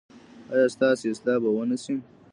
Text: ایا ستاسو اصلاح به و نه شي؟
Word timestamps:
ایا 0.53 0.67
ستاسو 0.75 1.05
اصلاح 1.11 1.37
به 1.43 1.49
و 1.51 1.61
نه 1.69 1.77
شي؟ 1.83 1.95